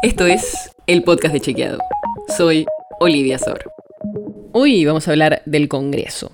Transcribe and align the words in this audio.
Esto 0.00 0.26
es 0.26 0.70
el 0.86 1.02
podcast 1.02 1.34
de 1.34 1.40
Chequeado. 1.40 1.78
Soy 2.36 2.66
Olivia 3.00 3.36
Sor. 3.36 3.64
Hoy 4.52 4.84
vamos 4.84 5.08
a 5.08 5.10
hablar 5.10 5.42
del 5.44 5.66
Congreso, 5.66 6.30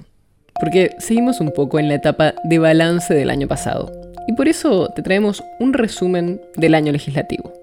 porque 0.61 0.91
seguimos 0.99 1.41
un 1.41 1.51
poco 1.51 1.79
en 1.79 1.89
la 1.89 1.95
etapa 1.95 2.35
de 2.45 2.59
balance 2.59 3.15
del 3.15 3.31
año 3.31 3.49
pasado, 3.49 3.91
y 4.29 4.35
por 4.35 4.49
eso 4.49 4.91
te 4.95 5.01
traemos 5.01 5.43
un 5.61 5.73
resumen 5.73 6.43
del 6.57 6.75
año 6.75 6.93
legislativo. 6.93 7.55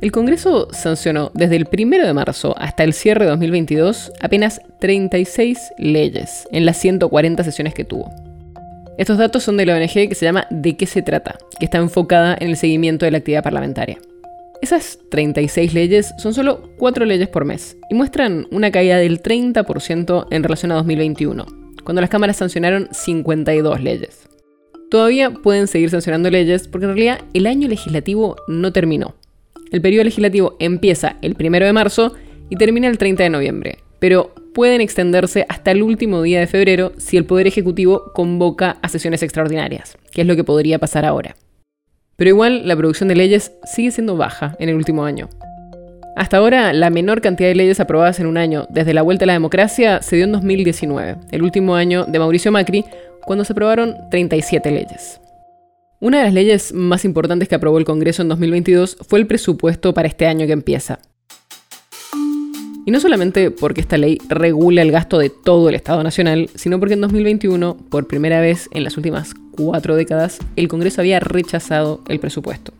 El 0.00 0.12
Congreso 0.12 0.68
sancionó 0.70 1.32
desde 1.34 1.56
el 1.56 1.66
1 1.66 2.06
de 2.06 2.12
marzo 2.12 2.54
hasta 2.56 2.84
el 2.84 2.92
cierre 2.92 3.24
de 3.24 3.32
2022 3.32 4.12
apenas 4.20 4.60
36 4.78 5.72
leyes 5.76 6.46
en 6.52 6.66
las 6.66 6.76
140 6.76 7.42
sesiones 7.42 7.74
que 7.74 7.84
tuvo. 7.84 8.08
Estos 8.96 9.18
datos 9.18 9.42
son 9.42 9.56
de 9.56 9.66
la 9.66 9.74
ONG 9.74 10.08
que 10.08 10.14
se 10.14 10.24
llama 10.24 10.46
¿De 10.50 10.76
qué 10.76 10.86
se 10.86 11.02
trata?, 11.02 11.36
que 11.58 11.64
está 11.64 11.78
enfocada 11.78 12.36
en 12.38 12.50
el 12.50 12.56
seguimiento 12.56 13.06
de 13.06 13.10
la 13.10 13.18
actividad 13.18 13.42
parlamentaria. 13.42 13.98
Esas 14.62 15.00
36 15.10 15.74
leyes 15.74 16.14
son 16.18 16.34
solo 16.34 16.70
4 16.78 17.04
leyes 17.04 17.28
por 17.28 17.44
mes 17.44 17.76
y 17.90 17.96
muestran 17.96 18.46
una 18.52 18.70
caída 18.70 18.96
del 18.96 19.20
30% 19.20 20.28
en 20.30 20.42
relación 20.44 20.70
a 20.70 20.76
2021, 20.76 21.44
cuando 21.82 22.00
las 22.00 22.08
cámaras 22.08 22.36
sancionaron 22.36 22.88
52 22.92 23.82
leyes. 23.82 24.28
Todavía 24.88 25.30
pueden 25.30 25.66
seguir 25.66 25.90
sancionando 25.90 26.30
leyes 26.30 26.68
porque 26.68 26.84
en 26.86 26.94
realidad 26.94 27.24
el 27.34 27.48
año 27.48 27.66
legislativo 27.66 28.36
no 28.46 28.72
terminó. 28.72 29.16
El 29.72 29.82
periodo 29.82 30.04
legislativo 30.04 30.54
empieza 30.60 31.16
el 31.22 31.34
1 31.36 31.66
de 31.66 31.72
marzo 31.72 32.14
y 32.48 32.54
termina 32.54 32.86
el 32.86 32.98
30 32.98 33.24
de 33.24 33.30
noviembre, 33.30 33.78
pero 33.98 34.32
pueden 34.54 34.80
extenderse 34.80 35.44
hasta 35.48 35.72
el 35.72 35.82
último 35.82 36.22
día 36.22 36.38
de 36.38 36.46
febrero 36.46 36.92
si 36.98 37.16
el 37.16 37.24
Poder 37.24 37.48
Ejecutivo 37.48 38.12
convoca 38.14 38.78
a 38.80 38.88
sesiones 38.88 39.24
extraordinarias, 39.24 39.98
que 40.12 40.20
es 40.20 40.26
lo 40.28 40.36
que 40.36 40.44
podría 40.44 40.78
pasar 40.78 41.04
ahora. 41.04 41.34
Pero 42.16 42.30
igual 42.30 42.66
la 42.68 42.76
producción 42.76 43.08
de 43.08 43.16
leyes 43.16 43.52
sigue 43.64 43.90
siendo 43.90 44.16
baja 44.16 44.56
en 44.58 44.68
el 44.68 44.76
último 44.76 45.04
año. 45.04 45.28
Hasta 46.14 46.36
ahora, 46.36 46.72
la 46.72 46.90
menor 46.90 47.20
cantidad 47.22 47.48
de 47.48 47.54
leyes 47.54 47.80
aprobadas 47.80 48.20
en 48.20 48.26
un 48.26 48.36
año 48.36 48.66
desde 48.68 48.92
la 48.92 49.02
vuelta 49.02 49.24
a 49.24 49.26
la 49.26 49.32
democracia 49.32 50.02
se 50.02 50.16
dio 50.16 50.26
en 50.26 50.32
2019, 50.32 51.16
el 51.30 51.42
último 51.42 51.74
año 51.74 52.04
de 52.04 52.18
Mauricio 52.18 52.52
Macri, 52.52 52.84
cuando 53.24 53.44
se 53.44 53.52
aprobaron 53.52 53.96
37 54.10 54.70
leyes. 54.70 55.20
Una 56.00 56.18
de 56.18 56.24
las 56.24 56.34
leyes 56.34 56.72
más 56.74 57.04
importantes 57.04 57.48
que 57.48 57.54
aprobó 57.54 57.78
el 57.78 57.84
Congreso 57.84 58.22
en 58.22 58.28
2022 58.28 58.98
fue 59.08 59.20
el 59.20 59.26
presupuesto 59.26 59.94
para 59.94 60.08
este 60.08 60.26
año 60.26 60.46
que 60.46 60.52
empieza, 60.52 60.98
y 62.84 62.90
no 62.90 63.00
solamente 63.00 63.50
porque 63.50 63.80
esta 63.80 63.96
ley 63.96 64.18
regula 64.28 64.82
el 64.82 64.90
gasto 64.90 65.18
de 65.18 65.30
todo 65.30 65.68
el 65.68 65.74
Estado 65.74 66.02
Nacional, 66.02 66.50
sino 66.54 66.80
porque 66.80 66.94
en 66.94 67.00
2021, 67.00 67.76
por 67.88 68.08
primera 68.08 68.40
vez 68.40 68.68
en 68.72 68.84
las 68.84 68.96
últimas 68.96 69.34
cuatro 69.52 69.94
décadas, 69.94 70.38
el 70.56 70.68
Congreso 70.68 71.00
había 71.00 71.20
rechazado 71.20 72.00
el 72.08 72.18
presupuesto. 72.18 72.72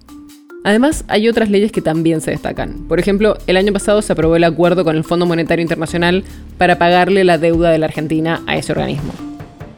Además, 0.65 1.05
hay 1.09 1.29
otras 1.29 1.51
leyes 1.51 1.73
que 1.73 1.83
también 1.83 2.21
se 2.21 2.31
destacan. 2.31 2.87
Por 2.89 3.01
ejemplo, 3.01 3.37
el 3.47 3.57
año 3.57 3.73
pasado 3.73 4.01
se 4.01 4.13
aprobó 4.13 4.37
el 4.37 4.45
acuerdo 4.45 4.85
con 4.85 4.97
el 4.97 5.05
Fondo 5.05 5.27
Monetario 5.27 5.63
Internacional 5.63 6.25
para 6.57 6.79
pagarle 6.79 7.25
la 7.25 7.39
deuda 7.39 7.71
de 7.71 7.79
la 7.79 7.87
Argentina 7.87 8.43
a 8.47 8.57
ese 8.57 8.73
organismo. 8.73 9.13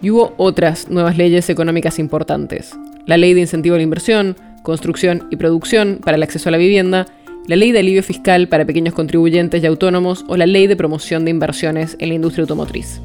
Y 0.02 0.10
hubo 0.10 0.34
otras 0.36 0.90
nuevas 0.90 1.16
leyes 1.16 1.48
económicas 1.48 1.98
importantes. 1.98 2.72
La 3.06 3.16
Ley 3.16 3.32
de 3.32 3.40
Incentivo 3.40 3.74
a 3.74 3.78
la 3.78 3.84
Inversión, 3.84 4.36
Construcción 4.62 5.26
y 5.30 5.36
Producción 5.36 6.00
para 6.04 6.16
el 6.16 6.22
acceso 6.22 6.50
a 6.50 6.52
la 6.52 6.58
vivienda 6.58 7.06
la 7.46 7.56
ley 7.56 7.72
de 7.72 7.80
alivio 7.80 8.02
fiscal 8.02 8.48
para 8.48 8.64
pequeños 8.64 8.94
contribuyentes 8.94 9.62
y 9.62 9.66
autónomos 9.66 10.24
o 10.28 10.36
la 10.36 10.46
ley 10.46 10.66
de 10.66 10.76
promoción 10.76 11.24
de 11.24 11.30
inversiones 11.30 11.96
en 11.98 12.08
la 12.08 12.14
industria 12.14 12.42
automotriz. 12.42 13.00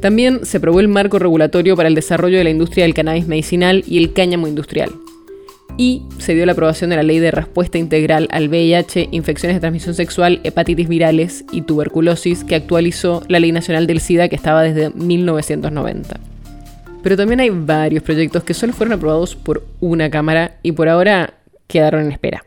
También 0.00 0.44
se 0.44 0.58
aprobó 0.58 0.80
el 0.80 0.88
marco 0.88 1.18
regulatorio 1.18 1.76
para 1.76 1.88
el 1.88 1.94
desarrollo 1.94 2.38
de 2.38 2.44
la 2.44 2.50
industria 2.50 2.84
del 2.84 2.94
cannabis 2.94 3.26
medicinal 3.26 3.84
y 3.86 3.98
el 3.98 4.12
cáñamo 4.12 4.48
industrial. 4.48 4.92
Y 5.78 6.02
se 6.18 6.34
dio 6.34 6.46
la 6.46 6.52
aprobación 6.52 6.90
de 6.90 6.96
la 6.96 7.02
ley 7.02 7.18
de 7.18 7.30
respuesta 7.30 7.76
integral 7.76 8.28
al 8.30 8.48
VIH, 8.48 9.08
infecciones 9.10 9.56
de 9.56 9.60
transmisión 9.60 9.94
sexual, 9.94 10.40
hepatitis 10.42 10.88
virales 10.88 11.44
y 11.52 11.62
tuberculosis, 11.62 12.44
que 12.44 12.54
actualizó 12.54 13.22
la 13.28 13.40
ley 13.40 13.52
nacional 13.52 13.86
del 13.86 14.00
SIDA 14.00 14.28
que 14.28 14.36
estaba 14.36 14.62
desde 14.62 14.90
1990. 14.90 16.18
Pero 17.02 17.16
también 17.16 17.40
hay 17.40 17.50
varios 17.50 18.02
proyectos 18.02 18.42
que 18.42 18.54
solo 18.54 18.72
fueron 18.72 18.94
aprobados 18.94 19.36
por 19.36 19.64
una 19.80 20.10
Cámara 20.10 20.58
y 20.62 20.72
por 20.72 20.88
ahora 20.88 21.34
quedaron 21.68 22.04
en 22.04 22.12
espera. 22.12 22.44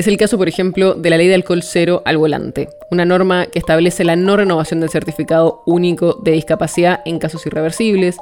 Es 0.00 0.06
el 0.06 0.16
caso, 0.16 0.38
por 0.38 0.48
ejemplo, 0.48 0.94
de 0.94 1.10
la 1.10 1.18
ley 1.18 1.28
de 1.28 1.34
alcohol 1.34 1.62
cero 1.62 2.00
al 2.06 2.16
volante, 2.16 2.70
una 2.90 3.04
norma 3.04 3.44
que 3.44 3.58
establece 3.58 4.02
la 4.02 4.16
no 4.16 4.34
renovación 4.34 4.80
del 4.80 4.88
certificado 4.88 5.62
único 5.66 6.14
de 6.14 6.30
discapacidad 6.30 7.02
en 7.04 7.18
casos 7.18 7.44
irreversibles, 7.44 8.16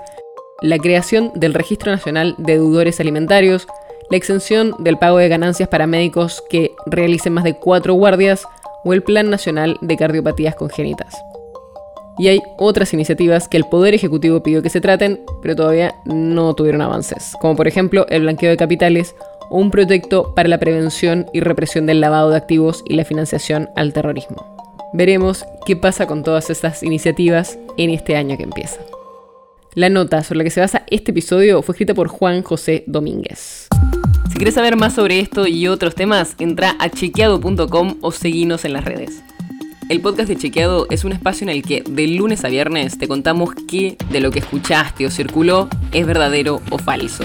la 0.61 0.77
creación 0.79 1.31
del 1.37 1.55
Registro 1.55 1.93
Nacional 1.93 2.35
de 2.37 2.55
Deudores 2.55 2.99
Alimentarios, 2.99 3.69
la 4.11 4.17
exención 4.17 4.75
del 4.81 4.99
pago 4.99 5.19
de 5.19 5.29
ganancias 5.29 5.69
para 5.69 5.87
médicos 5.87 6.43
que 6.51 6.73
realicen 6.87 7.33
más 7.33 7.45
de 7.45 7.55
cuatro 7.55 7.95
guardias 7.95 8.45
o 8.85 8.93
el 8.93 9.05
Plan 9.05 9.31
Nacional 9.31 9.79
de 9.81 9.97
Cardiopatías 9.97 10.57
Congénitas. 10.57 11.15
Y 12.19 12.27
hay 12.27 12.41
otras 12.59 12.93
iniciativas 12.93 13.47
que 13.47 13.57
el 13.57 13.69
Poder 13.71 13.95
Ejecutivo 13.95 14.43
pidió 14.43 14.63
que 14.63 14.71
se 14.71 14.81
traten, 14.81 15.21
pero 15.43 15.55
todavía 15.55 15.95
no 16.07 16.57
tuvieron 16.57 16.83
avances, 16.83 17.35
como 17.41 17.55
por 17.55 17.69
ejemplo 17.69 18.05
el 18.09 18.23
blanqueo 18.23 18.51
de 18.51 18.57
capitales 18.57 19.15
o 19.51 19.59
un 19.59 19.71
proyecto 19.71 20.35
para 20.35 20.49
la 20.49 20.59
prevención 20.59 21.27
y 21.33 21.41
represión 21.41 21.87
del 21.87 22.01
lavado 22.01 22.31
de 22.31 22.37
activos 22.37 22.85
y 22.89 22.95
la 22.95 23.05
financiación 23.05 23.69
al 23.77 23.93
terrorismo. 23.93 24.57
Veremos 24.93 25.45
qué 25.67 25.77
pasa 25.77 26.07
con 26.07 26.23
todas 26.23 26.51
estas 26.51 26.83
iniciativas 26.83 27.59
en 27.77 27.91
este 27.91 28.17
año 28.17 28.37
que 28.37 28.45
empieza. 28.45 28.81
La 29.75 29.91
nota 29.91 30.23
sobre 30.23 30.39
la 30.39 30.45
que 30.45 30.51
se 30.51 30.61
basa 30.61 30.85
este 30.89 31.11
episodio 31.11 31.63
fue 31.63 31.75
escrita 31.75 31.95
por 31.95 32.09
Juan 32.09 32.43
José 32.43 32.85
Domínguez. 32.87 33.69
Si 34.31 34.37
quieres 34.37 34.55
saber 34.55 34.77
más 34.77 34.95
sobre 34.95 35.21
esto 35.21 35.47
y 35.47 35.69
otros 35.69 35.95
temas, 35.95 36.35
entra 36.39 36.75
a 36.79 36.89
chequeado.com 36.89 37.97
o 38.01 38.13
seguinos 38.13 38.65
en 38.65 38.73
las 38.73 38.85
redes. 38.85 39.23
El 39.89 40.01
podcast 40.01 40.29
de 40.29 40.37
Chequeado 40.37 40.87
es 40.91 41.05
un 41.05 41.13
espacio 41.13 41.45
en 41.45 41.49
el 41.51 41.63
que 41.63 41.83
de 41.89 42.07
lunes 42.09 42.45
a 42.45 42.49
viernes 42.49 42.99
te 42.99 43.09
contamos 43.09 43.51
qué 43.69 43.97
de 44.11 44.21
lo 44.21 44.31
que 44.31 44.41
escuchaste 44.41 45.07
o 45.07 45.11
circuló 45.11 45.69
es 45.93 46.07
verdadero 46.07 46.61
o 46.71 46.79
falso 46.79 47.25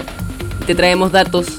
te 0.66 0.74
traemos 0.74 1.12
datos 1.12 1.58